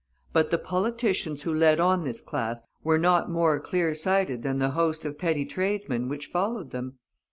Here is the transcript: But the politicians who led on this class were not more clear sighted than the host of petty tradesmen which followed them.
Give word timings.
But 0.33 0.49
the 0.49 0.57
politicians 0.57 1.43
who 1.43 1.53
led 1.53 1.79
on 1.79 2.05
this 2.05 2.21
class 2.21 2.63
were 2.83 2.97
not 2.97 3.29
more 3.29 3.59
clear 3.59 3.93
sighted 3.93 4.41
than 4.41 4.57
the 4.57 4.71
host 4.71 5.05
of 5.05 5.19
petty 5.19 5.45
tradesmen 5.45 6.09
which 6.09 6.25
followed 6.25 6.71
them. 6.71 6.97